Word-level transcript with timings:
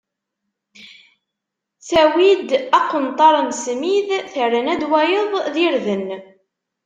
Tawwi-d 1.87 2.49
aqenṭar 2.79 3.35
n 3.47 3.49
smid, 3.63 4.09
terna-d 4.33 4.83
wayeḍ 4.89 5.31
d 5.53 5.55
irden. 5.67 6.07